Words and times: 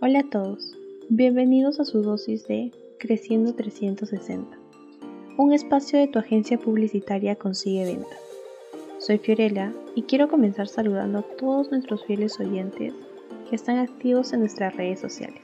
Hola 0.00 0.20
a 0.20 0.30
todos, 0.30 0.76
bienvenidos 1.08 1.80
a 1.80 1.84
su 1.84 2.02
dosis 2.02 2.46
de 2.46 2.70
Creciendo 2.98 3.54
360, 3.54 4.56
un 5.38 5.52
espacio 5.52 5.98
de 5.98 6.06
tu 6.06 6.20
agencia 6.20 6.58
publicitaria 6.58 7.34
Consigue 7.34 7.84
Venta. 7.86 8.16
Soy 8.98 9.18
Fiorella 9.18 9.72
y 9.96 10.02
quiero 10.02 10.28
comenzar 10.28 10.68
saludando 10.68 11.18
a 11.18 11.22
todos 11.22 11.70
nuestros 11.70 12.04
fieles 12.04 12.38
oyentes 12.38 12.94
que 13.48 13.56
están 13.56 13.78
activos 13.78 14.32
en 14.32 14.40
nuestras 14.40 14.76
redes 14.76 15.00
sociales. 15.00 15.42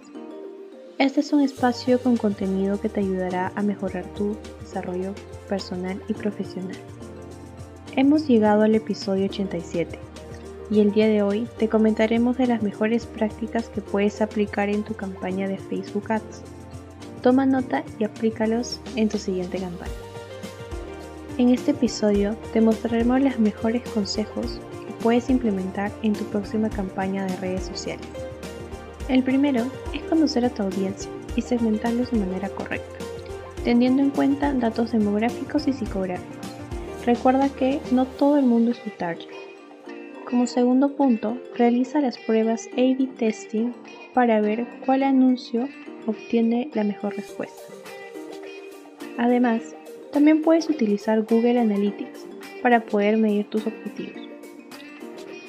Este 0.99 1.21
es 1.21 1.33
un 1.33 1.41
espacio 1.41 2.01
con 2.01 2.17
contenido 2.17 2.81
que 2.81 2.89
te 2.89 3.01
ayudará 3.01 3.53
a 3.57 3.63
mejorar 3.63 4.05
tu 4.15 4.37
desarrollo 4.61 5.13
personal 5.49 6.01
y 6.09 6.15
profesional. 6.15 6.77
Hemos 7.97 8.29
llegado 8.29 8.63
al 8.63 8.77
episodio 8.77 9.25
87 9.25 9.99
y 10.71 10.81
el 10.81 10.93
día 10.93 11.07
de 11.07 11.23
hoy 11.23 11.49
te 11.59 11.69
comentaremos 11.69 12.37
de 12.37 12.47
las 12.47 12.63
mejores 12.63 13.07
prácticas 13.07 13.69
que 13.69 13.81
puedes 13.81 14.21
aplicar 14.21 14.69
en 14.69 14.83
tu 14.83 14.95
campaña 14.95 15.49
de 15.49 15.57
Facebook 15.57 16.13
Ads. 16.13 16.43
Toma 17.23 17.47
nota 17.47 17.85
y 17.99 18.05
aplícalos 18.05 18.81
en 18.95 19.09
tu 19.09 19.19
siguiente 19.19 19.59
campaña. 19.59 19.93
En 21.39 21.51
este 21.51 21.71
episodio 21.71 22.37
te 22.53 22.61
mostraremos 22.61 23.21
los 23.21 23.39
mejores 23.39 23.83
consejos 23.91 24.61
que 24.87 24.93
puedes 25.03 25.31
implementar 25.31 25.91
en 26.03 26.13
tu 26.13 26.25
próxima 26.25 26.69
campaña 26.69 27.25
de 27.25 27.37
redes 27.37 27.65
sociales. 27.65 28.07
El 29.09 29.23
primero 29.23 29.65
es 29.95 30.03
conocer 30.03 30.45
a 30.45 30.51
tu 30.51 30.65
audiencia 30.65 31.11
y 31.35 31.43
segmentarlos 31.43 32.11
de 32.11 32.19
manera 32.19 32.51
correcta, 32.51 32.99
teniendo 33.65 34.03
en 34.03 34.11
cuenta 34.11 34.53
datos 34.53 34.93
demográficos 34.93 35.67
y 35.67 35.73
psicográficos. 35.73 36.37
Recuerda 37.07 37.49
que 37.49 37.81
no 37.91 38.05
todo 38.05 38.37
el 38.37 38.45
mundo 38.45 38.73
es 38.73 38.83
tu 38.83 38.91
target 38.91 39.38
como 40.29 40.47
segundo 40.47 40.95
punto, 40.95 41.39
realiza 41.57 42.01
las 42.01 42.19
pruebas 42.19 42.69
A-B 42.75 43.09
testing 43.19 43.73
para 44.13 44.43
ver 44.43 44.67
cuál 44.85 45.03
anuncio 45.03 45.69
obtiene 46.07 46.71
la 46.75 46.85
mejor 46.85 47.17
respuesta. 47.17 47.63
Además, 49.17 49.75
también 50.13 50.43
puedes 50.43 50.69
utilizar 50.69 51.23
Google 51.23 51.59
Analytics 51.59 52.27
para 52.63 52.85
poder 52.85 53.17
medir 53.17 53.47
tus 53.47 53.67
objetivos. 53.67 54.29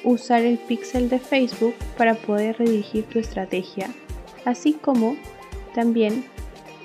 Usar 0.02 0.42
el 0.42 0.56
pixel 0.56 1.10
de 1.10 1.18
Facebook 1.18 1.74
para 1.98 2.14
poder 2.14 2.56
redirigir 2.58 3.04
tu 3.04 3.18
estrategia, 3.18 3.90
así 4.46 4.72
como 4.72 5.16
también 5.74 6.24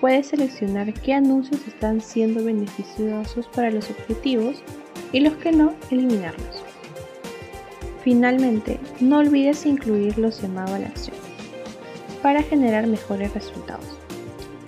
puedes 0.01 0.27
seleccionar 0.27 0.93
qué 0.93 1.13
anuncios 1.13 1.65
están 1.65 2.01
siendo 2.01 2.43
beneficiosos 2.43 3.47
para 3.47 3.71
los 3.71 3.89
objetivos 3.89 4.61
y 5.13 5.21
los 5.21 5.33
que 5.35 5.53
no, 5.53 5.73
eliminarlos. 5.89 6.64
Finalmente, 8.05 8.79
no 8.99 9.17
olvides 9.17 9.65
incluir 9.65 10.19
los 10.19 10.39
llamados 10.39 10.69
a 10.73 10.79
la 10.79 10.87
acción 10.89 11.17
para 12.21 12.43
generar 12.43 12.85
mejores 12.85 13.33
resultados. 13.33 13.97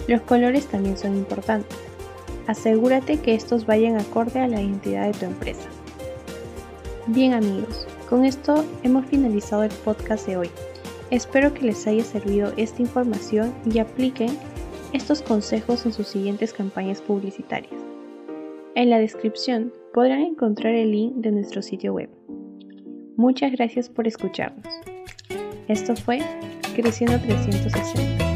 Los 0.07 0.21
colores 0.21 0.65
también 0.65 0.97
son 0.97 1.15
importantes. 1.15 1.77
Asegúrate 2.47 3.19
que 3.19 3.35
estos 3.35 3.67
vayan 3.67 3.95
acorde 3.95 4.39
a 4.39 4.47
la 4.47 4.59
identidad 4.59 5.05
de 5.05 5.19
tu 5.19 5.25
empresa. 5.25 5.69
Bien 7.05 7.33
amigos, 7.33 7.85
con 8.09 8.25
esto 8.25 8.65
hemos 8.81 9.05
finalizado 9.05 9.61
el 9.61 9.71
podcast 9.85 10.25
de 10.25 10.37
hoy. 10.37 10.49
Espero 11.11 11.53
que 11.53 11.67
les 11.67 11.85
haya 11.85 12.03
servido 12.03 12.51
esta 12.57 12.81
información 12.81 13.53
y 13.71 13.77
apliquen 13.77 14.35
estos 14.93 15.21
consejos 15.21 15.85
en 15.85 15.93
sus 15.93 16.07
siguientes 16.07 16.53
campañas 16.53 17.01
publicitarias. 17.01 17.79
En 18.73 18.89
la 18.89 18.97
descripción 18.97 19.71
podrán 19.93 20.21
encontrar 20.21 20.73
el 20.73 20.91
link 20.91 21.17
de 21.17 21.31
nuestro 21.31 21.61
sitio 21.61 21.93
web 21.93 22.16
Muchas 23.17 23.51
gracias 23.51 23.89
por 23.89 24.07
escucharnos. 24.07 24.67
Esto 25.67 25.95
fue 25.95 26.19
Creciendo 26.75 27.19
360. 27.19 28.26